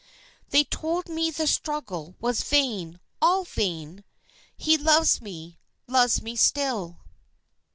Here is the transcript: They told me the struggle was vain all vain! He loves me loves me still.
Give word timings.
They 0.49 0.63
told 0.63 1.07
me 1.09 1.29
the 1.29 1.45
struggle 1.45 2.15
was 2.19 2.41
vain 2.41 2.99
all 3.21 3.43
vain! 3.43 4.03
He 4.57 4.75
loves 4.75 5.21
me 5.21 5.59
loves 5.87 6.23
me 6.23 6.35
still. 6.35 7.01